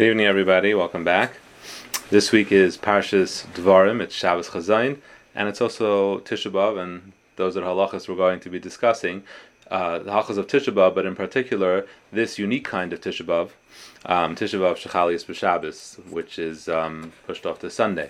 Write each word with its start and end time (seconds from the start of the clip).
Good 0.00 0.12
evening, 0.12 0.24
everybody. 0.24 0.72
Welcome 0.72 1.04
back. 1.04 1.34
This 2.08 2.32
week 2.32 2.50
is 2.50 2.78
Parshas 2.78 3.44
Dvarim. 3.48 4.00
It's 4.00 4.14
Shabbos 4.14 4.48
Chazayin, 4.48 4.96
and 5.34 5.46
it's 5.46 5.60
also 5.60 6.20
Tisha 6.20 6.50
B'av, 6.50 6.82
and 6.82 7.12
those 7.36 7.54
are 7.54 7.60
halachas 7.60 8.08
we're 8.08 8.16
going 8.16 8.40
to 8.40 8.48
be 8.48 8.58
discussing. 8.58 9.24
Uh, 9.70 9.98
the 9.98 10.10
halachas 10.10 10.38
of 10.38 10.46
Tisha 10.46 10.72
B'av, 10.72 10.94
but 10.94 11.04
in 11.04 11.14
particular, 11.14 11.86
this 12.10 12.38
unique 12.38 12.64
kind 12.64 12.94
of 12.94 13.02
Tisha 13.02 13.26
B'av, 13.26 13.50
um, 14.06 14.34
Tisha 14.34 14.58
B'av 14.58 14.76
B'Shabbos, 14.78 15.98
which 16.08 16.38
is 16.38 16.66
um, 16.66 17.12
pushed 17.26 17.44
off 17.44 17.58
to 17.58 17.68
Sunday. 17.68 18.08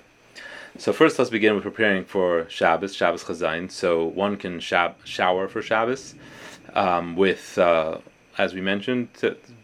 So 0.78 0.92
first, 0.92 1.18
let's 1.18 1.28
begin 1.28 1.56
with 1.56 1.64
preparing 1.64 2.04
for 2.04 2.48
Shabbos, 2.48 2.94
Shabbos 2.94 3.24
Chazayin. 3.24 3.68
So 3.68 4.04
one 4.04 4.36
can 4.36 4.60
shab- 4.60 5.04
shower 5.04 5.48
for 5.48 5.60
Shabbos 5.60 6.14
um, 6.72 7.16
with, 7.16 7.58
uh, 7.58 7.98
as 8.38 8.54
we 8.54 8.60
mentioned, 8.60 9.08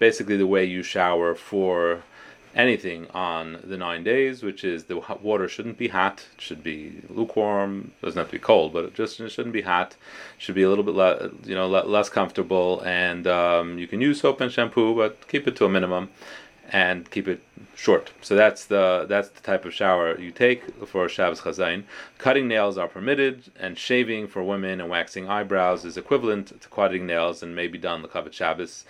basically 0.00 0.36
the 0.36 0.48
way 0.48 0.64
you 0.64 0.82
shower 0.82 1.36
for 1.36 2.02
anything 2.56 3.06
on 3.10 3.60
the 3.62 3.76
nine 3.76 4.02
days, 4.02 4.42
which 4.42 4.64
is 4.64 4.84
the 4.84 4.96
water 5.22 5.46
shouldn't 5.46 5.76
be 5.76 5.88
hot, 5.88 6.24
it 6.34 6.40
should 6.40 6.62
be 6.62 7.02
lukewarm, 7.10 7.92
it 8.00 8.04
doesn't 8.06 8.18
have 8.18 8.28
to 8.28 8.32
be 8.32 8.38
cold, 8.38 8.72
but 8.72 8.84
it 8.84 8.94
just 8.94 9.20
it 9.20 9.28
shouldn't 9.28 9.52
be 9.52 9.62
hot, 9.62 9.92
it 9.92 10.42
should 10.42 10.54
be 10.54 10.62
a 10.62 10.68
little 10.68 10.84
bit 10.84 10.94
le- 10.94 11.30
you 11.44 11.54
know 11.54 11.68
le- 11.68 11.84
less 11.84 12.08
comfortable, 12.08 12.82
and 12.84 13.26
um, 13.26 13.78
you 13.78 13.86
can 13.86 14.00
use 14.00 14.20
soap 14.20 14.40
and 14.40 14.50
shampoo, 14.50 14.96
but 14.96 15.28
keep 15.28 15.46
it 15.46 15.54
to 15.56 15.66
a 15.66 15.68
minimum, 15.68 16.08
and 16.72 17.10
keep 17.10 17.28
it 17.28 17.42
short. 17.74 18.12
So 18.22 18.34
that's 18.34 18.66
the 18.66 19.06
that's 19.08 19.28
the 19.28 19.40
type 19.40 19.64
of 19.64 19.74
shower 19.74 20.18
you 20.18 20.30
take 20.30 20.62
for 20.86 21.08
Shabbos 21.08 21.40
Chazayin. 21.40 21.84
Cutting 22.18 22.48
nails 22.48 22.78
are 22.78 22.88
permitted, 22.88 23.44
and 23.58 23.78
shaving 23.78 24.28
for 24.28 24.42
women 24.42 24.80
and 24.80 24.90
waxing 24.90 25.28
eyebrows 25.28 25.84
is 25.84 25.96
equivalent 25.96 26.60
to 26.60 26.68
cutting 26.68 27.06
nails 27.06 27.42
and 27.42 27.54
may 27.54 27.68
be 27.68 27.78
done 27.78 28.02
the 28.02 28.08
Kavod 28.08 28.32
Shabbos. 28.32 28.84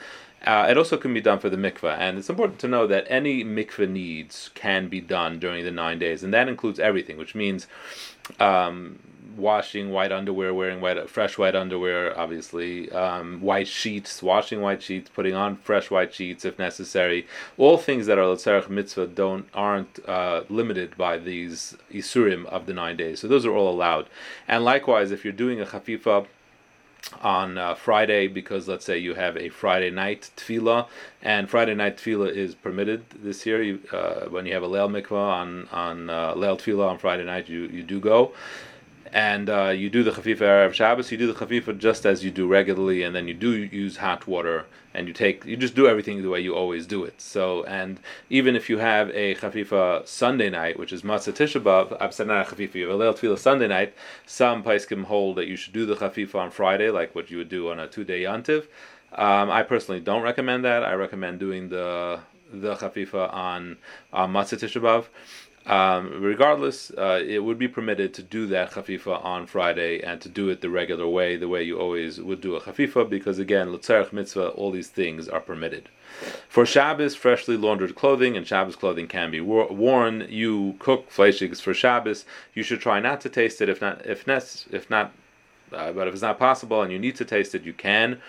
Uh, 0.45 0.67
it 0.71 0.77
also 0.77 0.97
can 0.97 1.13
be 1.13 1.21
done 1.21 1.39
for 1.39 1.51
the 1.51 1.57
mikveh, 1.57 1.97
and 1.99 2.19
it's 2.19 2.31
important 2.31 2.61
to 2.61 2.69
know 2.69 2.87
that 2.87 3.07
any 3.09 3.43
mikveh 3.43 3.89
needs 3.89 4.51
can 4.55 4.87
be 4.87 5.01
done 5.01 5.39
during 5.39 5.65
the 5.65 5.71
nine 5.71 5.99
days, 5.99 6.23
and 6.23 6.33
that 6.33 6.49
includes 6.49 6.79
everything, 6.79 7.17
which 7.17 7.35
means 7.35 7.67
um, 8.41 8.99
washing 9.37 9.91
white 9.91 10.13
underwear, 10.13 10.55
wearing 10.55 10.81
white, 10.81 11.09
fresh 11.11 11.37
white 11.39 11.55
underwear, 11.55 12.19
obviously, 12.19 12.91
um, 12.93 13.41
white 13.41 13.69
sheets, 13.69 14.23
washing 14.23 14.61
white 14.61 14.83
sheets, 14.83 15.11
putting 15.11 15.35
on 15.35 15.57
fresh 15.57 15.91
white 15.91 16.15
sheets 16.15 16.45
if 16.45 16.59
necessary. 16.59 17.27
All 17.59 17.77
things 17.77 18.07
that 18.07 18.19
are 18.19 18.25
letzarech 18.25 18.69
mitzvah 18.69 19.09
don't 19.09 19.47
aren't 19.55 19.99
uh, 20.09 20.45
limited 20.49 20.97
by 20.97 21.19
these 21.19 21.77
isurim 21.93 22.47
of 22.47 22.67
the 22.67 22.75
nine 22.75 22.97
days. 22.97 23.21
So 23.21 23.29
those 23.29 23.45
are 23.47 23.55
all 23.55 23.71
allowed. 23.71 24.09
And 24.49 24.65
likewise, 24.65 25.11
if 25.11 25.25
you're 25.25 25.33
doing 25.33 25.61
a 25.61 25.67
chafifa 25.67 26.27
on 27.23 27.59
uh, 27.59 27.75
Friday 27.75 28.27
because 28.27 28.69
let's 28.69 28.85
say 28.85 28.99
you 28.99 29.15
have 29.15 29.37
a 29.37 29.49
Friday 29.49 29.91
night 29.91 30.31
tevilah 30.37 30.87
and 31.23 31.49
Friday 31.49 31.75
night 31.75 31.97
tevilah 31.97 32.31
is 32.31 32.55
permitted 32.55 33.05
this 33.11 33.47
year. 33.47 33.63
You, 33.63 33.81
uh, 33.93 34.27
when 34.27 34.47
you 34.47 34.55
have 34.55 34.63
a 34.63 34.69
leil 34.69 34.91
mikvah 34.91 35.13
on 35.13 35.69
on 35.73 36.11
uh, 36.11 36.35
leil 36.35 36.59
tevilah 36.59 36.91
on 36.91 36.99
Friday 36.99 37.25
night, 37.25 37.49
you 37.49 37.63
you 37.67 37.83
do 37.83 38.01
go 38.01 38.33
and 39.13 39.49
uh, 39.49 39.69
you 39.69 39.91
do 39.91 40.03
the 40.03 40.11
chafifa 40.11 40.39
erev 40.39 40.73
Shabbos. 40.73 41.11
You 41.11 41.19
do 41.19 41.33
the 41.33 41.47
chafifa 41.47 41.77
just 41.79 42.07
as 42.07 42.25
you 42.25 42.31
do 42.31 42.47
regularly, 42.47 43.03
and 43.03 43.15
then 43.15 43.29
you 43.29 43.35
do 43.35 43.51
use 43.51 43.99
hot 43.99 44.27
water, 44.27 44.67
and 44.95 45.09
you 45.09 45.15
take 45.15 45.45
you 45.45 45.57
just 45.57 45.75
do 45.75 45.87
everything 45.87 46.23
the 46.23 46.29
way 46.29 46.41
you 46.41 46.55
always 46.55 46.87
do 46.87 47.05
it. 47.05 47.21
So, 47.21 47.65
and 47.65 48.01
even 48.31 48.57
if 48.57 48.69
you 48.71 48.79
have 48.79 49.11
a 49.11 49.35
chafifa 49.37 50.07
Sunday 50.07 50.51
night, 50.51 50.79
which 50.79 50.93
is 50.93 51.03
Motzei 51.03 51.33
tisha 51.33 51.61
b'av, 51.63 51.99
absanah 52.01 52.47
chafifa, 52.47 52.75
you 52.75 52.89
have 52.89 52.99
a 52.99 53.05
leil 53.05 53.15
tevilah 53.19 53.39
Sunday 53.39 53.69
night. 53.69 53.95
Some 54.27 54.63
poskim 54.63 55.05
hold 55.05 55.37
that 55.37 55.47
you 55.47 55.57
should 55.57 55.73
do 55.73 55.87
the 55.87 55.97
chafifa 55.97 56.37
on 56.37 56.51
Friday, 56.51 56.91
like 56.91 57.15
what 57.15 57.31
you 57.31 57.39
would 57.39 57.49
do 57.49 57.71
on 57.71 57.79
a 57.79 57.87
two-day 57.87 58.23
yantiv. 58.23 58.67
Um, 59.13 59.51
I 59.51 59.63
personally 59.63 60.01
don't 60.01 60.23
recommend 60.23 60.65
that. 60.65 60.83
I 60.83 60.95
recommend 60.95 61.41
doing 61.41 61.69
the 61.69 62.21
the 62.53 62.77
chafifa 62.77 63.33
on 63.33 63.79
on 64.13 64.33
Motzei 64.33 64.59
tisha 64.59 64.81
b'av. 64.81 65.07
Um, 65.67 66.23
regardless, 66.23 66.93
uh, 66.93 67.21
it 67.27 67.41
would 67.41 67.59
be 67.59 67.67
permitted 67.67 68.15
to 68.15 68.23
do 68.23 68.47
that 68.47 68.71
chafifa 68.71 69.25
on 69.25 69.47
Friday 69.47 70.01
and 70.01 70.21
to 70.21 70.29
do 70.29 70.49
it 70.49 70.61
the 70.61 70.71
regular 70.71 71.09
way, 71.09 71.37
the 71.37 71.49
way 71.49 71.65
you 71.65 71.77
always 71.79 72.21
would 72.21 72.41
do 72.41 72.55
a 72.55 72.61
chafifa, 72.61 73.09
because 73.11 73.41
again, 73.41 73.69
lutzarech 73.69 74.13
mitzvah, 74.13 74.51
all 74.51 74.71
these 74.71 74.89
things 74.89 75.29
are 75.29 75.41
permitted. 75.41 75.89
For 76.49 76.65
Shabbos, 76.65 77.17
freshly 77.17 77.57
laundered 77.57 77.97
clothing 77.97 78.37
and 78.37 78.47
Shabbos 78.47 78.77
clothing 78.77 79.09
can 79.09 79.33
be 79.33 79.41
worn. 79.41 80.27
You 80.31 80.77
cook 80.79 81.11
fleishigs 81.11 81.61
for 81.61 81.75
Shabbos. 81.75 82.25
You 82.55 82.63
should 82.63 82.81
try 82.81 83.01
not 83.01 83.21
to 83.23 83.29
taste 83.29 83.61
it 83.61 83.69
if 83.69 83.81
not 83.81 84.07
if 84.07 84.25
nes- 84.27 84.67
if 84.71 84.89
not, 84.89 85.13
uh, 85.73 85.93
but 85.93 86.09
if 86.09 86.15
it's 86.15 86.23
not 86.23 86.39
possible 86.39 86.83
and 86.83 86.93
you 86.93 86.99
need 86.99 87.17
to 87.17 87.25
taste 87.25 87.55
it, 87.55 87.63
you 87.63 87.73
can 87.73 88.21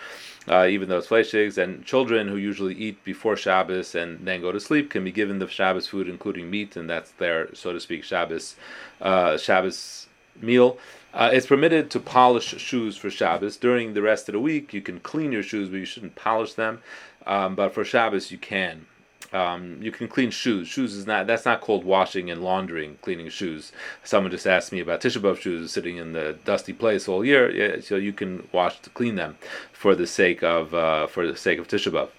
uh, 0.47 0.65
even 0.69 0.87
though 0.87 0.97
it's 0.97 1.07
fleishigs, 1.07 1.57
and 1.57 1.85
children 1.85 2.27
who 2.27 2.37
usually 2.37 2.73
eat 2.73 3.03
before 3.03 3.35
Shabbos 3.35 3.95
and 3.95 4.25
then 4.25 4.41
go 4.41 4.51
to 4.51 4.59
sleep 4.59 4.89
can 4.89 5.03
be 5.03 5.11
given 5.11 5.39
the 5.39 5.47
Shabbos 5.47 5.87
food, 5.87 6.07
including 6.07 6.49
meat, 6.49 6.75
and 6.75 6.89
that's 6.89 7.11
their, 7.11 7.53
so 7.53 7.73
to 7.73 7.79
speak, 7.79 8.03
Shabbos, 8.03 8.55
uh, 9.01 9.37
Shabbos 9.37 10.07
meal. 10.41 10.77
Uh, 11.13 11.31
it's 11.33 11.47
permitted 11.47 11.89
to 11.91 11.99
polish 11.99 12.55
shoes 12.57 12.95
for 12.95 13.09
Shabbos. 13.09 13.57
During 13.57 13.93
the 13.93 14.01
rest 14.01 14.29
of 14.29 14.33
the 14.33 14.39
week, 14.39 14.73
you 14.73 14.81
can 14.81 14.99
clean 14.99 15.31
your 15.31 15.43
shoes, 15.43 15.69
but 15.69 15.77
you 15.77 15.85
shouldn't 15.85 16.15
polish 16.15 16.53
them. 16.53 16.81
Um, 17.25 17.55
but 17.55 17.73
for 17.73 17.83
Shabbos, 17.83 18.31
you 18.31 18.37
can. 18.37 18.85
Um, 19.33 19.79
you 19.81 19.91
can 19.91 20.07
clean 20.07 20.31
shoes. 20.31 20.67
Shoes 20.67 20.93
is 20.93 21.05
not 21.05 21.27
that's 21.27 21.45
not 21.45 21.61
called 21.61 21.83
washing 21.83 22.31
and 22.31 22.41
laundering. 22.41 22.97
Cleaning 23.01 23.29
shoes. 23.29 23.71
Someone 24.03 24.31
just 24.31 24.47
asked 24.47 24.71
me 24.71 24.79
about 24.79 25.01
Tisha 25.01 25.21
B'av 25.21 25.39
shoes 25.39 25.71
sitting 25.71 25.97
in 25.97 26.13
the 26.13 26.37
dusty 26.45 26.73
place 26.73 27.07
all 27.07 27.25
year. 27.25 27.51
Yeah, 27.51 27.81
so 27.81 27.95
you 27.95 28.13
can 28.13 28.47
wash 28.51 28.79
to 28.79 28.89
clean 28.89 29.15
them 29.15 29.37
for 29.73 29.95
the 29.95 30.07
sake 30.07 30.43
of 30.43 30.73
uh, 30.73 31.07
for 31.07 31.27
the 31.27 31.35
sake 31.35 31.59
of 31.59 31.67
Tisha 31.67 31.91
B'av. 31.91 32.09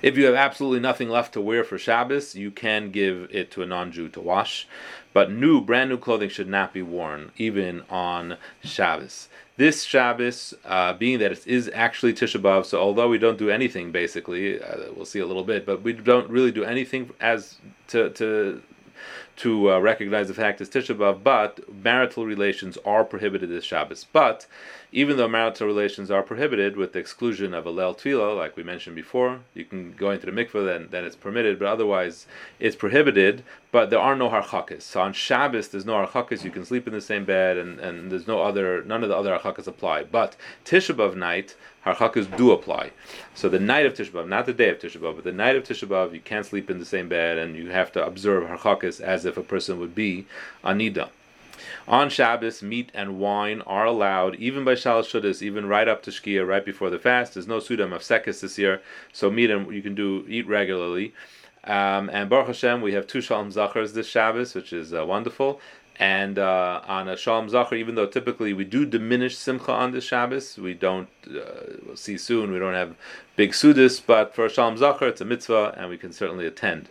If 0.00 0.16
you 0.16 0.24
have 0.26 0.34
absolutely 0.34 0.80
nothing 0.80 1.10
left 1.10 1.34
to 1.34 1.40
wear 1.40 1.62
for 1.62 1.78
Shabbos, 1.78 2.34
you 2.34 2.50
can 2.50 2.90
give 2.90 3.28
it 3.30 3.50
to 3.50 3.62
a 3.62 3.66
non-Jew 3.66 4.08
to 4.10 4.20
wash. 4.20 4.66
But 5.12 5.30
new, 5.32 5.60
brand 5.60 5.90
new 5.90 5.96
clothing 5.96 6.28
should 6.28 6.48
not 6.48 6.72
be 6.72 6.82
worn, 6.82 7.32
even 7.36 7.82
on 7.90 8.36
Shabbos. 8.62 9.28
This 9.56 9.82
Shabbos, 9.82 10.54
uh, 10.64 10.92
being 10.92 11.18
that 11.18 11.32
it 11.32 11.46
is 11.46 11.70
actually 11.74 12.12
Tisha 12.12 12.40
B'av, 12.40 12.64
so 12.64 12.80
although 12.80 13.08
we 13.08 13.18
don't 13.18 13.38
do 13.38 13.50
anything, 13.50 13.90
basically, 13.90 14.62
uh, 14.62 14.92
we'll 14.94 15.04
see 15.04 15.18
a 15.18 15.26
little 15.26 15.42
bit, 15.42 15.66
but 15.66 15.82
we 15.82 15.92
don't 15.92 16.30
really 16.30 16.52
do 16.52 16.62
anything 16.62 17.10
as 17.20 17.56
to 17.88 18.10
to 18.10 18.62
to 19.38 19.72
uh, 19.72 19.78
recognize 19.78 20.26
the 20.26 20.34
fact 20.34 20.60
it's 20.60 20.68
Tisha 20.68 20.96
B'av, 20.96 21.22
but 21.22 21.60
marital 21.72 22.26
relations 22.26 22.76
are 22.84 23.04
prohibited 23.04 23.48
this 23.48 23.64
Shabbos. 23.64 24.04
But 24.12 24.46
even 24.90 25.16
though 25.16 25.28
marital 25.28 25.66
relations 25.66 26.10
are 26.10 26.22
prohibited 26.22 26.76
with 26.76 26.92
the 26.92 26.98
exclusion 26.98 27.54
of 27.54 27.66
a 27.66 27.70
Leil 27.70 27.96
Tevilah, 27.96 28.36
like 28.36 28.56
we 28.56 28.62
mentioned 28.62 28.96
before, 28.96 29.40
you 29.54 29.64
can 29.64 29.92
go 29.92 30.10
into 30.10 30.26
the 30.26 30.32
mikveh, 30.32 30.64
then, 30.64 30.88
then 30.90 31.04
it's 31.04 31.14
permitted, 31.14 31.58
but 31.58 31.68
otherwise 31.68 32.26
it's 32.58 32.74
prohibited, 32.74 33.44
but 33.70 33.90
there 33.90 34.00
are 34.00 34.16
no 34.16 34.30
harchakas. 34.30 34.82
So 34.82 35.02
on 35.02 35.12
Shabbos, 35.12 35.68
there's 35.68 35.84
no 35.84 36.04
harchakas, 36.04 36.42
you 36.42 36.50
can 36.50 36.64
sleep 36.64 36.86
in 36.86 36.94
the 36.94 37.00
same 37.00 37.24
bed, 37.24 37.58
and, 37.58 37.78
and 37.78 38.10
there's 38.10 38.26
no 38.26 38.42
other, 38.42 38.82
none 38.84 39.02
of 39.02 39.08
the 39.08 39.16
other 39.16 39.38
harchakas 39.38 39.66
apply. 39.66 40.04
But 40.04 40.36
Tisha 40.64 40.96
B'av 40.96 41.14
night, 41.14 41.54
harchakas 41.84 42.34
do 42.36 42.52
apply. 42.52 42.92
So 43.34 43.50
the 43.50 43.58
night 43.58 43.84
of 43.84 43.92
Tisha 43.92 44.10
B'av, 44.10 44.26
not 44.26 44.46
the 44.46 44.54
day 44.54 44.70
of 44.70 44.78
Tisha 44.78 44.98
B'av, 44.98 45.16
but 45.16 45.24
the 45.24 45.32
night 45.32 45.56
of 45.56 45.64
Tisha 45.64 45.86
B'av, 45.86 46.14
you 46.14 46.20
can't 46.20 46.46
sleep 46.46 46.70
in 46.70 46.78
the 46.78 46.86
same 46.86 47.08
bed, 47.10 47.36
and 47.36 47.56
you 47.56 47.70
have 47.70 47.92
to 47.92 48.04
observe 48.04 48.44
harchakas 48.44 49.02
as 49.02 49.26
if 49.28 49.36
a 49.36 49.42
person 49.42 49.78
would 49.78 49.94
be 49.94 50.26
anida. 50.64 51.10
On 51.86 52.10
Shabbos, 52.10 52.62
meat 52.62 52.90
and 52.94 53.18
wine 53.18 53.62
are 53.62 53.86
allowed, 53.86 54.36
even 54.36 54.64
by 54.64 54.74
Shalosh 54.74 55.10
Seudos, 55.10 55.42
even 55.42 55.66
right 55.66 55.88
up 55.88 56.02
to 56.02 56.10
Shkia, 56.10 56.46
right 56.46 56.64
before 56.64 56.90
the 56.90 56.98
fast. 56.98 57.34
There's 57.34 57.48
no 57.48 57.58
Seudah 57.58 57.88
Hamafsekes 57.88 58.40
this 58.40 58.58
year, 58.58 58.82
so 59.12 59.30
meat 59.30 59.50
and 59.50 59.72
you 59.74 59.82
can 59.82 59.94
do 59.94 60.24
eat 60.28 60.46
regularly. 60.46 61.14
Um, 61.64 62.08
and 62.12 62.30
Baruch 62.30 62.48
Hashem, 62.48 62.80
we 62.80 62.92
have 62.92 63.06
two 63.06 63.20
Shalom 63.20 63.50
Zachars 63.50 63.92
this 63.92 64.06
Shabbos, 64.06 64.54
which 64.54 64.72
is 64.72 64.94
uh, 64.94 65.04
wonderful. 65.04 65.60
And 65.98 66.38
uh, 66.38 66.80
on 66.86 67.08
a 67.08 67.16
Shalom 67.16 67.48
Zachar, 67.48 67.74
even 67.74 67.96
though 67.96 68.06
typically 68.06 68.52
we 68.52 68.64
do 68.64 68.86
diminish 68.86 69.36
Simcha 69.36 69.72
on 69.72 69.90
this 69.90 70.04
Shabbos, 70.04 70.56
we 70.56 70.74
don't, 70.74 71.08
uh, 71.28 71.78
we'll 71.84 71.96
see 71.96 72.16
soon, 72.16 72.52
we 72.52 72.58
don't 72.58 72.74
have 72.74 72.94
big 73.34 73.50
Sudis, 73.50 74.00
but 74.04 74.34
for 74.34 74.46
a 74.46 74.50
Shalom 74.50 74.76
Zachar, 74.76 75.08
it's 75.08 75.20
a 75.20 75.24
mitzvah, 75.24 75.74
and 75.76 75.88
we 75.90 75.98
can 75.98 76.12
certainly 76.12 76.46
attend 76.46 76.88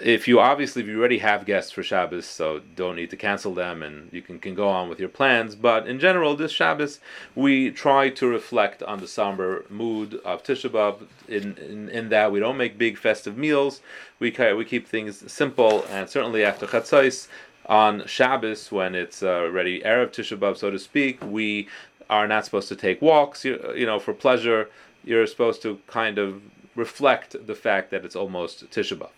if 0.00 0.26
you 0.28 0.40
obviously 0.40 0.82
if 0.82 0.88
you 0.88 0.98
already 0.98 1.18
have 1.18 1.44
guests 1.44 1.70
for 1.70 1.82
Shabbos, 1.82 2.26
so 2.26 2.60
don't 2.74 2.96
need 2.96 3.10
to 3.10 3.16
cancel 3.16 3.54
them, 3.54 3.82
and 3.82 4.12
you 4.12 4.22
can, 4.22 4.38
can 4.38 4.54
go 4.54 4.68
on 4.68 4.88
with 4.88 4.98
your 4.98 5.08
plans. 5.08 5.54
But 5.54 5.86
in 5.86 5.98
general, 6.00 6.36
this 6.36 6.52
Shabbos 6.52 7.00
we 7.34 7.70
try 7.70 8.10
to 8.10 8.26
reflect 8.26 8.82
on 8.82 9.00
the 9.00 9.08
somber 9.08 9.64
mood 9.68 10.14
of 10.24 10.42
Tisha 10.42 10.70
B'av. 10.70 11.06
In, 11.28 11.56
in, 11.58 11.88
in 11.88 12.08
that 12.10 12.32
we 12.32 12.40
don't 12.40 12.56
make 12.56 12.78
big 12.78 12.98
festive 12.98 13.36
meals. 13.36 13.80
We 14.18 14.30
we 14.30 14.64
keep 14.64 14.86
things 14.86 15.30
simple, 15.30 15.84
and 15.90 16.08
certainly 16.08 16.44
after 16.44 16.66
Chatzos 16.66 17.28
on 17.66 18.06
Shabbos 18.06 18.70
when 18.70 18.94
it's 18.94 19.22
uh, 19.22 19.50
ready 19.50 19.80
erev 19.80 20.10
Tisha 20.10 20.38
B'av, 20.38 20.56
so 20.56 20.70
to 20.70 20.78
speak, 20.78 21.22
we 21.22 21.68
are 22.08 22.28
not 22.28 22.44
supposed 22.44 22.68
to 22.68 22.76
take 22.76 23.02
walks. 23.02 23.44
You, 23.44 23.72
you 23.74 23.86
know, 23.86 23.98
for 23.98 24.14
pleasure, 24.14 24.70
you're 25.04 25.26
supposed 25.26 25.62
to 25.62 25.80
kind 25.86 26.18
of 26.18 26.42
reflect 26.76 27.46
the 27.46 27.54
fact 27.54 27.90
that 27.90 28.04
it's 28.04 28.16
almost 28.16 28.70
Tisha 28.70 28.96
B'av. 28.96 29.10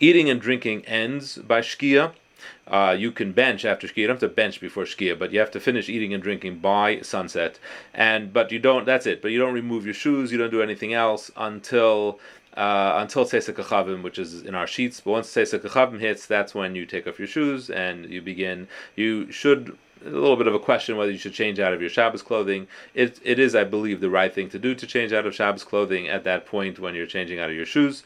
Eating 0.00 0.28
and 0.30 0.40
drinking 0.40 0.84
ends 0.86 1.38
by 1.38 1.60
Shkia. 1.60 2.12
uh, 2.66 2.96
you 2.98 3.10
can 3.12 3.32
bench 3.32 3.64
after 3.64 3.86
Shkia. 3.86 3.96
You 3.98 4.06
don't 4.06 4.20
have 4.20 4.30
to 4.30 4.34
bench 4.34 4.60
before 4.60 4.84
Shkia, 4.84 5.18
but 5.18 5.32
you 5.32 5.38
have 5.40 5.50
to 5.52 5.60
finish 5.60 5.88
eating 5.88 6.14
and 6.14 6.22
drinking 6.22 6.58
by 6.58 7.00
sunset. 7.00 7.58
And 7.94 8.32
but 8.32 8.52
you 8.52 8.58
don't. 8.58 8.86
That's 8.86 9.06
it. 9.06 9.20
But 9.22 9.30
you 9.32 9.38
don't 9.38 9.54
remove 9.54 9.84
your 9.84 9.94
shoes. 9.94 10.32
You 10.32 10.38
don't 10.38 10.50
do 10.50 10.62
anything 10.62 10.94
else 10.94 11.30
until 11.36 12.18
uh, 12.56 12.94
until 12.96 13.24
Achavim, 13.24 14.02
which 14.02 14.18
is 14.18 14.42
in 14.42 14.54
our 14.54 14.66
sheets. 14.66 15.00
But 15.00 15.10
once 15.10 15.28
Tzeis 15.34 15.58
Hakochavim 15.58 16.00
hits, 16.00 16.26
that's 16.26 16.54
when 16.54 16.74
you 16.74 16.86
take 16.86 17.06
off 17.06 17.18
your 17.18 17.28
shoes 17.28 17.70
and 17.70 18.06
you 18.06 18.22
begin. 18.22 18.68
You 18.96 19.30
should 19.32 19.76
a 20.04 20.10
little 20.10 20.36
bit 20.36 20.48
of 20.48 20.54
a 20.54 20.58
question 20.58 20.96
whether 20.96 21.12
you 21.12 21.18
should 21.18 21.32
change 21.32 21.60
out 21.60 21.72
of 21.72 21.80
your 21.80 21.90
Shabbos 21.90 22.22
clothing. 22.22 22.66
It 22.94 23.20
it 23.24 23.38
is, 23.38 23.54
I 23.54 23.64
believe, 23.64 24.00
the 24.00 24.10
right 24.10 24.32
thing 24.34 24.48
to 24.50 24.58
do 24.58 24.74
to 24.74 24.86
change 24.86 25.12
out 25.12 25.26
of 25.26 25.34
Shabbos 25.34 25.64
clothing 25.64 26.08
at 26.08 26.24
that 26.24 26.46
point 26.46 26.78
when 26.78 26.94
you're 26.94 27.06
changing 27.06 27.38
out 27.38 27.50
of 27.50 27.56
your 27.56 27.66
shoes, 27.66 28.02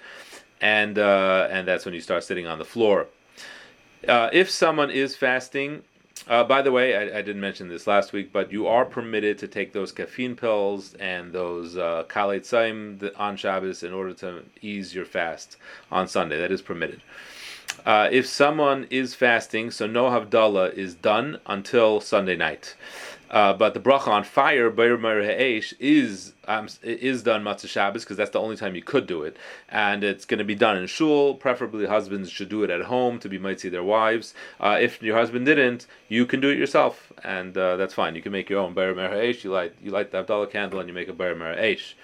and 0.61 0.99
uh, 0.99 1.49
and 1.51 1.67
that's 1.67 1.85
when 1.85 1.95
you 1.95 2.01
start 2.01 2.25
sitting 2.25 2.47
on 2.47 2.59
the 2.59 2.65
floor. 2.65 3.07
Uh, 4.07 4.31
if 4.33 4.49
someone 4.51 4.91
is 4.91 5.17
fasting, 5.17 5.83
uh, 6.29 6.45
by 6.45 6.63
the 6.63 6.73
way, 6.73 6.97
I, 6.97 7.19
I, 7.19 7.23
didn't 7.23 7.41
mention 7.41 7.69
this 7.69 7.87
last 7.87 8.13
week, 8.13 8.33
but 8.33 8.53
you 8.53 8.67
are 8.67 8.85
permitted 8.85 9.39
to 9.39 9.49
take 9.49 9.73
those 9.73 9.93
caffeine 9.93 10.37
pills 10.37 10.95
and 10.95 11.33
those 11.33 11.77
uh, 11.77 12.05
on 13.17 13.37
Shabbos 13.37 13.83
in 13.83 13.93
order 13.93 14.13
to 14.15 14.43
ease 14.61 14.95
your 14.95 15.05
fast 15.05 15.57
on 15.91 16.09
Sunday. 16.09 16.39
That 16.39 16.51
is 16.51 16.63
permitted. 16.63 17.03
Uh, 17.85 18.09
if 18.11 18.27
someone 18.27 18.87
is 18.91 19.15
fasting, 19.15 19.71
so 19.71 19.87
no 19.87 20.05
Havdalah 20.07 20.75
is 20.75 20.95
done 20.95 21.39
until 21.47 22.01
Sunday 22.01 22.37
night. 22.37 22.75
Uh, 23.31 23.53
but 23.53 23.75
the 23.75 23.81
bracha 23.81 24.09
on 24.09 24.23
fire, 24.25 24.71
Beir 24.71 24.97
Ha'esh, 24.97 25.75
is 25.81 26.33
um, 26.47 26.69
is 26.83 27.23
done 27.23 27.43
Motzei 27.43 27.69
Shabbos 27.69 28.05
because 28.05 28.17
that's 28.17 28.31
the 28.31 28.41
only 28.41 28.57
time 28.57 28.77
you 28.77 28.83
could 28.83 29.07
do 29.07 29.25
it, 29.25 29.37
and 29.69 30.05
it's 30.05 30.25
going 30.25 30.39
to 30.39 30.45
be 30.45 30.55
done 30.55 30.77
in 30.77 30.87
shul. 30.87 31.35
Preferably, 31.35 31.87
husbands 31.87 32.31
should 32.31 32.49
do 32.49 32.63
it 32.63 32.71
at 32.71 32.83
home 32.83 33.19
to 33.19 33.29
be 33.29 33.39
mighty 33.39 33.69
their 33.69 33.83
wives. 33.83 34.33
Uh, 34.61 34.79
if 34.81 35.03
your 35.03 35.17
husband 35.17 35.47
didn't, 35.47 35.87
you 36.09 36.25
can 36.25 36.41
do 36.41 36.51
it 36.51 36.59
yourself, 36.59 37.13
and 37.25 37.57
uh, 37.59 37.77
that's 37.77 37.95
fine. 37.95 38.15
You 38.15 38.23
can 38.23 38.33
make 38.33 38.49
your 38.49 38.61
own 38.61 38.75
Beir 38.75 38.95
Ha'esh. 38.95 39.43
You 39.43 39.51
light 39.53 39.75
you 39.83 39.91
light 39.91 40.13
the 40.13 40.23
Havdalah 40.23 40.51
candle 40.51 40.79
and 40.79 40.89
you 40.89 40.95
make 40.95 41.09
a 41.09 41.13
Beir 41.13 41.37
Ha'esh. 41.37 41.97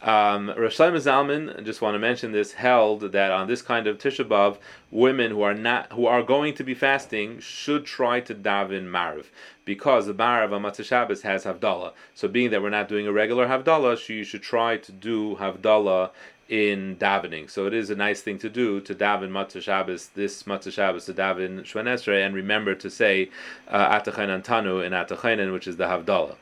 Um, 0.00 0.52
Rosh 0.56 0.78
Zalman, 0.78 1.58
I 1.58 1.62
just 1.62 1.80
want 1.80 1.94
to 1.94 1.98
mention 1.98 2.32
this, 2.32 2.52
held 2.52 3.12
that 3.12 3.30
on 3.30 3.46
this 3.46 3.62
kind 3.62 3.86
of 3.86 3.98
Tisha 3.98 4.26
B'av, 4.26 4.56
women 4.90 5.30
who 5.30 5.42
are 5.42 5.54
not 5.54 5.92
who 5.92 6.06
are 6.06 6.22
going 6.22 6.54
to 6.54 6.64
be 6.64 6.74
fasting 6.74 7.38
should 7.38 7.84
try 7.84 8.20
to 8.20 8.34
daven 8.34 8.88
Maariv 8.88 9.26
because 9.64 10.06
the 10.06 10.14
Maariv 10.14 10.52
on 10.52 10.62
Motzei 10.62 10.84
Shabbos 10.84 11.22
has 11.22 11.44
Havdalah. 11.44 11.92
So 12.14 12.28
being 12.28 12.50
that 12.50 12.62
we're 12.62 12.70
not 12.70 12.88
doing 12.88 13.06
a 13.06 13.12
regular 13.12 13.46
Havdalah, 13.46 13.98
so 13.98 14.12
you 14.12 14.24
should 14.24 14.42
try 14.42 14.76
to 14.76 14.92
do 14.92 15.36
Havdalah 15.36 16.10
in 16.48 16.96
davening. 16.96 17.48
So 17.48 17.66
it 17.66 17.74
is 17.74 17.88
a 17.90 17.94
nice 17.94 18.20
thing 18.20 18.38
to 18.38 18.50
do 18.50 18.80
to 18.80 18.94
daven 18.94 19.30
Motzei 19.30 19.62
Shabbos, 19.62 20.08
this 20.14 20.42
Motzei 20.42 20.72
Shabbos 20.72 21.06
to 21.06 21.14
daven 21.14 21.60
Shemoneh 21.60 21.94
Esrei, 21.94 22.26
and 22.26 22.34
remember 22.34 22.74
to 22.74 22.90
say 22.90 23.30
uh, 23.68 24.00
Antanu 24.00 24.84
in 24.84 24.92
Atachainen, 24.92 25.52
which 25.52 25.66
is 25.66 25.76
the 25.76 25.84
Havdalah. 25.84 26.36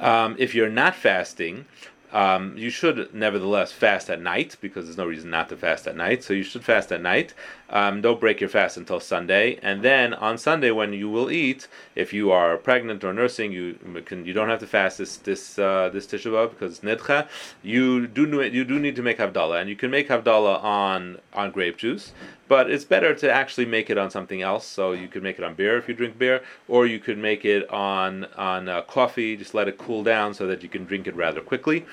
Um, 0.00 0.36
if 0.38 0.54
you're 0.54 0.70
not 0.70 0.94
fasting, 0.94 1.66
um, 2.12 2.56
you 2.56 2.70
should 2.70 3.12
nevertheless 3.14 3.72
fast 3.72 4.10
at 4.10 4.20
night 4.20 4.56
because 4.60 4.84
there's 4.86 4.98
no 4.98 5.06
reason 5.06 5.30
not 5.30 5.48
to 5.48 5.56
fast 5.56 5.86
at 5.86 5.96
night. 5.96 6.22
So 6.22 6.34
you 6.34 6.42
should 6.42 6.64
fast 6.64 6.92
at 6.92 7.00
night. 7.00 7.34
Um, 7.70 8.02
don't 8.02 8.20
break 8.20 8.40
your 8.40 8.50
fast 8.50 8.76
until 8.76 9.00
Sunday, 9.00 9.58
and 9.62 9.82
then 9.82 10.12
on 10.12 10.36
Sunday 10.36 10.70
when 10.70 10.92
you 10.92 11.08
will 11.08 11.30
eat, 11.30 11.68
if 11.94 12.12
you 12.12 12.30
are 12.30 12.58
pregnant 12.58 13.02
or 13.02 13.14
nursing, 13.14 13.50
you 13.50 13.78
can 14.04 14.26
you 14.26 14.34
don't 14.34 14.50
have 14.50 14.60
to 14.60 14.66
fast 14.66 14.98
this 14.98 15.16
this 15.16 15.58
uh, 15.58 15.88
this 15.90 16.06
Tisha 16.06 16.30
B'av 16.30 16.50
because 16.50 16.80
nidcha. 16.80 17.28
You 17.62 18.06
do 18.06 18.42
you 18.42 18.64
do 18.64 18.78
need 18.78 18.94
to 18.96 19.02
make 19.02 19.16
havdalah, 19.16 19.58
and 19.58 19.70
you 19.70 19.76
can 19.76 19.90
make 19.90 20.08
havdalah 20.08 20.62
on 20.62 21.18
on 21.32 21.50
grape 21.50 21.78
juice. 21.78 22.12
But 22.48 22.70
it's 22.70 22.84
better 22.84 23.14
to 23.14 23.32
actually 23.32 23.64
make 23.64 23.88
it 23.88 23.96
on 23.96 24.10
something 24.10 24.42
else. 24.42 24.66
So 24.66 24.92
you 24.92 25.08
could 25.08 25.22
make 25.22 25.38
it 25.38 25.44
on 25.44 25.54
beer 25.54 25.78
if 25.78 25.88
you 25.88 25.94
drink 25.94 26.18
beer, 26.18 26.42
or 26.68 26.84
you 26.84 26.98
could 26.98 27.16
make 27.16 27.46
it 27.46 27.66
on 27.70 28.26
on 28.36 28.68
uh, 28.68 28.82
coffee. 28.82 29.34
Just 29.34 29.54
let 29.54 29.68
it 29.68 29.78
cool 29.78 30.02
down 30.02 30.34
so 30.34 30.46
that 30.46 30.62
you 30.62 30.68
can 30.68 30.84
drink 30.84 31.06
it 31.06 31.16
rather 31.16 31.40
quickly, 31.40 31.86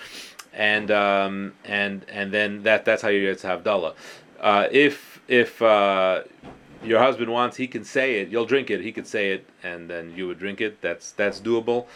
and 0.54 0.92
um, 0.92 1.54
and 1.66 2.06
and 2.10 2.31
then 2.31 2.63
that 2.63 2.86
that's 2.86 3.01
how 3.01 3.10
you 3.10 3.22
get 3.22 3.40
to 3.40 3.48
havdalah. 3.48 3.94
Uh, 4.40 4.68
if 4.72 5.22
if 5.28 5.62
uh, 5.62 6.24
your 6.84 7.00
husband 7.00 7.31
wants, 7.31 7.57
he 7.57 7.68
can 7.68 7.84
say 7.84 8.19
it. 8.19 8.30
You'll 8.30 8.46
drink 8.46 8.69
it. 8.69 8.81
He 8.81 8.92
could 8.92 9.07
say 9.07 9.31
it, 9.31 9.46
and 9.63 9.90
then 9.90 10.13
you 10.16 10.28
would 10.28 10.40
drink 10.40 10.62
it. 10.62 10.81
That's 10.81 11.12
that's 11.12 11.40
doable. 11.40 11.88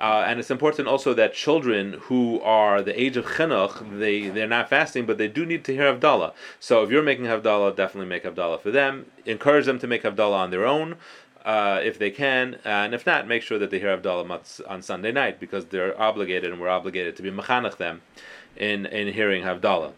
Uh, 0.00 0.24
and 0.26 0.40
it's 0.40 0.50
important 0.50 0.88
also 0.88 1.14
that 1.14 1.32
children 1.32 1.92
who 2.04 2.40
are 2.40 2.82
the 2.82 3.00
age 3.00 3.16
of 3.16 3.24
chinuch, 3.24 4.00
they 4.00 4.28
they're 4.28 4.48
not 4.48 4.68
fasting, 4.68 5.06
but 5.06 5.16
they 5.16 5.28
do 5.28 5.46
need 5.46 5.64
to 5.64 5.72
hear 5.72 5.94
havdalah. 5.94 6.32
So 6.58 6.82
if 6.82 6.90
you're 6.90 7.04
making 7.04 7.26
havdalah, 7.26 7.76
definitely 7.76 8.08
make 8.08 8.24
havdalah 8.24 8.60
for 8.60 8.72
them. 8.72 9.06
Encourage 9.24 9.66
them 9.66 9.78
to 9.78 9.86
make 9.86 10.02
havdalah 10.02 10.38
on 10.38 10.50
their 10.50 10.66
own. 10.66 10.96
Uh, 11.44 11.80
if 11.82 11.98
they 11.98 12.10
can, 12.10 12.56
and 12.64 12.94
if 12.94 13.04
not, 13.04 13.26
make 13.26 13.42
sure 13.42 13.58
that 13.58 13.68
they 13.68 13.80
hear 13.80 13.96
Havdalah 13.96 14.68
on 14.68 14.80
Sunday 14.80 15.10
night 15.10 15.40
because 15.40 15.66
they're 15.66 16.00
obligated 16.00 16.52
and 16.52 16.60
we're 16.60 16.68
obligated 16.68 17.16
to 17.16 17.22
be 17.22 17.32
mechanech 17.32 17.78
them 17.78 18.00
in, 18.56 18.86
in 18.86 19.12
hearing 19.12 19.42
Havdalah. 19.42 19.92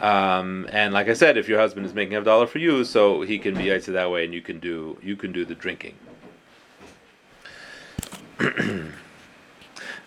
Um, 0.00 0.66
and 0.72 0.92
like 0.92 1.08
I 1.08 1.12
said, 1.14 1.36
if 1.36 1.48
your 1.48 1.60
husband 1.60 1.86
is 1.86 1.94
making 1.94 2.18
Havdalah 2.18 2.48
for 2.48 2.58
you, 2.58 2.84
so 2.84 3.22
he 3.22 3.38
can 3.38 3.54
be 3.54 3.78
to 3.78 3.92
that 3.92 4.10
way, 4.10 4.24
and 4.24 4.34
you 4.34 4.42
can 4.42 4.58
do 4.58 4.98
you 5.02 5.14
can 5.16 5.30
do 5.30 5.44
the 5.44 5.54
drinking. 5.54 5.94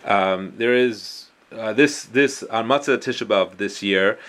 um, 0.05 0.53
there 0.57 0.73
is 0.75 1.27
uh, 1.51 1.71
this 1.73 2.03
this 2.03 2.43
on 2.43 2.67
Motzei 2.67 2.97
Tisha 2.97 3.57
this 3.57 3.81
year. 3.81 4.19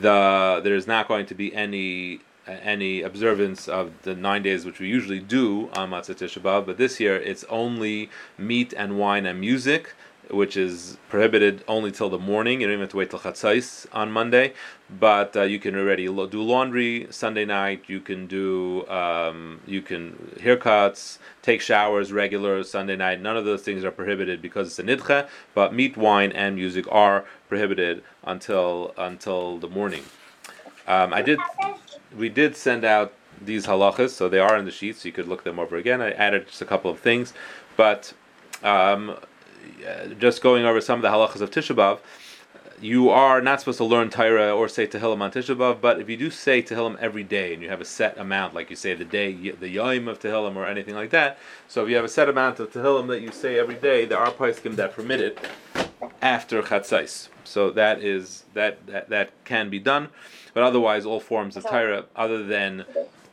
The 0.00 0.60
there 0.62 0.76
is 0.76 0.86
not 0.86 1.08
going 1.08 1.26
to 1.26 1.34
be 1.34 1.52
any 1.52 2.20
any 2.62 3.02
observance 3.02 3.68
of 3.68 3.92
the 4.02 4.14
nine 4.14 4.42
days 4.42 4.64
which 4.64 4.80
we 4.80 4.88
usually 4.88 5.20
do 5.20 5.70
on 5.74 5.90
Motzei 5.90 6.14
Tisha 6.14 6.40
B'av, 6.40 6.66
but 6.66 6.78
this 6.78 7.00
year 7.00 7.16
it's 7.16 7.44
only 7.44 8.10
meat 8.38 8.72
and 8.76 8.98
wine 8.98 9.26
and 9.26 9.40
music 9.40 9.94
which 10.30 10.56
is 10.56 10.96
prohibited 11.08 11.64
only 11.66 11.90
till 11.90 12.08
the 12.08 12.18
morning. 12.18 12.60
You 12.60 12.66
don't 12.66 12.74
even 12.74 12.82
have 12.82 12.90
to 12.90 12.96
wait 12.96 13.10
till 13.10 13.18
chatzais 13.18 13.86
on 13.92 14.12
Monday, 14.12 14.52
but 14.88 15.36
uh, 15.36 15.42
you 15.42 15.58
can 15.58 15.74
already 15.76 16.08
lo- 16.08 16.26
do 16.26 16.42
laundry 16.42 17.06
Sunday 17.10 17.44
night. 17.44 17.84
You 17.88 18.00
can 18.00 18.26
do 18.26 18.86
um, 18.88 19.60
you 19.66 19.82
can 19.82 20.32
haircuts, 20.38 21.18
take 21.42 21.60
showers 21.60 22.12
regular 22.12 22.62
Sunday 22.62 22.96
night. 22.96 23.20
None 23.20 23.36
of 23.36 23.44
those 23.44 23.62
things 23.62 23.84
are 23.84 23.90
prohibited 23.90 24.40
because 24.40 24.68
it's 24.68 24.78
a 24.78 24.82
nidche. 24.82 25.28
But 25.54 25.74
meat, 25.74 25.96
wine, 25.96 26.32
and 26.32 26.56
music 26.56 26.86
are 26.90 27.24
prohibited 27.48 28.02
until 28.24 28.94
until 28.96 29.58
the 29.58 29.68
morning. 29.68 30.04
Um, 30.90 31.14
I 31.14 31.22
did 31.22 31.38
we 32.18 32.28
did 32.28 32.56
send 32.56 32.84
out 32.84 33.12
these 33.40 33.66
halachas, 33.66 34.10
so 34.10 34.28
they 34.28 34.40
are 34.40 34.56
in 34.56 34.64
the 34.64 34.72
sheets. 34.72 35.02
So 35.02 35.06
you 35.06 35.12
could 35.12 35.28
look 35.28 35.44
them 35.44 35.60
over 35.60 35.76
again. 35.76 36.00
I 36.00 36.10
added 36.10 36.48
just 36.48 36.60
a 36.60 36.64
couple 36.64 36.90
of 36.90 36.98
things, 36.98 37.32
but 37.76 38.12
um, 38.64 39.16
just 40.18 40.42
going 40.42 40.64
over 40.64 40.80
some 40.80 40.98
of 40.98 41.02
the 41.02 41.08
halachas 41.08 41.40
of 41.42 41.52
Tisha 41.52 41.76
B'av, 41.76 42.00
you 42.80 43.08
are 43.08 43.40
not 43.40 43.60
supposed 43.60 43.78
to 43.78 43.84
learn 43.84 44.10
Torah 44.10 44.52
or 44.52 44.68
say 44.68 44.84
Tehillim 44.84 45.20
on 45.20 45.30
Tisha 45.30 45.54
B'av, 45.56 45.80
but 45.80 46.00
if 46.00 46.08
you 46.10 46.16
do 46.16 46.28
say 46.28 46.60
Tehillim 46.60 46.98
every 46.98 47.22
day 47.22 47.54
and 47.54 47.62
you 47.62 47.68
have 47.68 47.80
a 47.80 47.84
set 47.84 48.18
amount, 48.18 48.52
like 48.52 48.68
you 48.68 48.74
say 48.74 48.92
the 48.94 49.04
day, 49.04 49.52
the 49.52 49.68
Yom 49.68 50.08
of 50.08 50.18
Tehillim 50.18 50.56
or 50.56 50.66
anything 50.66 50.96
like 50.96 51.10
that, 51.10 51.38
so 51.68 51.84
if 51.84 51.90
you 51.90 51.94
have 51.94 52.04
a 52.04 52.08
set 52.08 52.28
amount 52.28 52.58
of 52.58 52.72
Tehillim 52.72 53.06
that 53.08 53.20
you 53.20 53.30
say 53.30 53.60
every 53.60 53.76
day, 53.76 54.06
there 54.06 54.18
are 54.18 54.32
poskim 54.32 54.74
that 54.74 54.92
permit 54.92 55.20
it 55.20 55.38
after 56.22 56.62
Chatzais. 56.62 57.28
So 57.44 57.70
that 57.70 58.00
is 58.02 58.44
that, 58.54 58.86
that 58.86 59.08
that 59.08 59.44
can 59.44 59.70
be 59.70 59.78
done, 59.78 60.08
but 60.54 60.62
otherwise 60.62 61.04
all 61.04 61.20
forms 61.20 61.56
of 61.56 61.64
Torah 61.64 62.04
other 62.14 62.44
than 62.44 62.84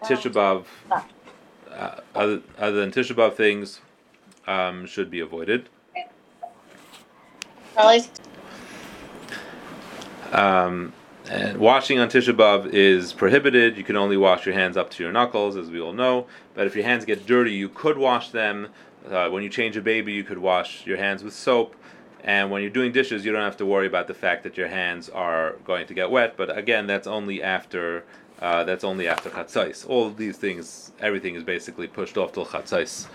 Tisha 0.03 0.31
B'av, 0.31 0.65
uh, 1.71 2.01
other, 2.15 2.41
other 2.57 2.79
than 2.79 2.91
Tisha 2.91 3.15
B'av 3.15 3.33
things, 3.35 3.81
um, 4.47 4.85
should 4.85 5.11
be 5.11 5.19
avoided. 5.19 5.69
Um, 10.31 10.93
and 11.29 11.57
washing 11.57 11.99
on 11.99 12.09
Tisha 12.09 12.35
B'av 12.35 12.73
is 12.73 13.13
prohibited. 13.13 13.77
You 13.77 13.83
can 13.83 13.97
only 13.97 14.17
wash 14.17 14.45
your 14.45 14.55
hands 14.55 14.77
up 14.77 14.89
to 14.91 15.03
your 15.03 15.11
knuckles, 15.11 15.57
as 15.57 15.69
we 15.69 15.79
all 15.79 15.93
know. 15.93 16.25
But 16.53 16.67
if 16.67 16.75
your 16.75 16.85
hands 16.85 17.05
get 17.05 17.25
dirty, 17.25 17.51
you 17.51 17.69
could 17.69 17.97
wash 17.97 18.31
them. 18.31 18.69
Uh, 19.07 19.29
when 19.29 19.43
you 19.43 19.49
change 19.49 19.77
a 19.77 19.81
baby, 19.81 20.13
you 20.13 20.23
could 20.23 20.37
wash 20.37 20.85
your 20.85 20.97
hands 20.97 21.23
with 21.23 21.33
soap. 21.33 21.75
And 22.27 22.51
when 22.51 22.61
you're 22.61 22.69
doing 22.69 22.91
dishes, 22.91 23.25
you 23.25 23.31
don't 23.31 23.41
have 23.41 23.55
to 23.57 23.65
worry 23.65 23.87
about 23.87 24.07
the 24.07 24.13
fact 24.13 24.43
that 24.43 24.57
your 24.57 24.67
hands 24.67 25.07
are 25.07 25.55
going 25.63 25.87
to 25.87 25.93
get 25.93 26.11
wet. 26.11 26.35
But 26.35 26.55
again, 26.55 26.85
that's 26.85 27.07
only 27.07 27.41
after 27.41 28.03
uh, 28.41 28.65
that's 28.65 28.83
only 28.83 29.07
after 29.07 29.29
chatzais. 29.29 29.89
All 29.89 30.11
these 30.11 30.37
things, 30.37 30.91
everything 30.99 31.35
is 31.35 31.43
basically 31.43 31.87
pushed 31.87 32.17
off 32.17 32.33
till 32.33 32.45
chatzais. 32.45 33.07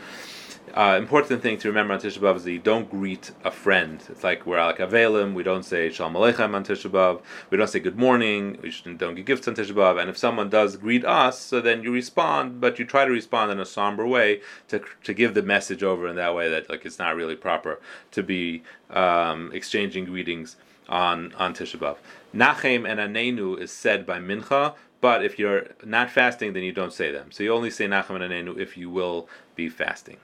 Uh, 0.75 0.97
important 0.99 1.43
thing 1.43 1.59
to 1.59 1.69
remember 1.69 1.93
on 1.93 2.01
Tisha 2.01 2.19
B'av 2.19 2.37
is 2.37 2.45
that 2.45 2.53
you 2.53 2.59
don't 2.59 2.91
greet 2.91 3.31
a 3.45 3.51
friend. 3.51 4.03
It's 4.09 4.25
like 4.25 4.47
we're 4.47 4.65
like 4.65 4.79
Avelim, 4.79 5.35
we 5.35 5.43
don't 5.43 5.65
say 5.65 5.91
Shalom 5.91 6.15
Aleichem 6.15 6.55
on 6.55 6.65
Tisha 6.65 6.91
B'av, 6.91 7.21
we 7.51 7.59
don't 7.59 7.69
say 7.69 7.79
good 7.79 7.99
morning, 7.99 8.59
we 8.63 8.73
don't 8.95 9.15
give 9.15 9.27
gifts 9.27 9.47
on 9.47 9.55
Tisha 9.55 9.73
B'av, 9.73 10.01
and 10.01 10.09
if 10.09 10.17
someone 10.17 10.49
does 10.49 10.79
greet 10.79 11.05
us, 11.05 11.39
so 11.39 11.61
then 11.61 11.83
you 11.83 11.93
respond, 11.93 12.59
but 12.59 12.79
you 12.79 12.87
try 12.87 13.05
to 13.05 13.11
respond 13.11 13.53
in 13.53 13.61
a 13.61 13.67
somber 13.67 14.07
way 14.07 14.41
to, 14.69 14.81
to 15.05 15.13
give 15.13 15.35
the 15.35 15.43
message 15.43 15.83
over 15.83 16.09
in 16.09 16.17
that 16.17 16.35
way 16.35 16.49
that 16.49 16.71
like 16.71 16.87
it's 16.87 16.99
not 16.99 17.17
really 17.17 17.37
proper 17.37 17.79
to 18.11 18.23
be 18.23 18.63
um, 18.89 19.51
exchanging 19.53 20.07
greetings 20.07 20.57
on, 20.89 21.35
on 21.35 21.53
Tisha 21.53 21.77
B'av. 21.77 21.99
Nachem 22.35 22.89
and 22.89 22.99
Anenu 22.99 23.61
is 23.61 23.71
said 23.71 24.07
by 24.07 24.19
Mincha, 24.19 24.75
But 25.03 25.23
if 25.23 25.39
you're 25.39 25.67
not 25.85 26.11
fasting, 26.11 26.55
then 26.55 26.63
you 26.63 26.73
don't 26.73 26.95
say 26.95 27.13
them. 27.13 27.31
So 27.31 27.43
you 27.43 27.53
only 27.53 27.71
say 27.71 27.87
Nachman 27.87 28.23
Anenu 28.27 28.57
if 28.57 28.79
you 28.79 28.89
will 28.89 29.29
be 29.55 29.69
fasting. 29.69 30.17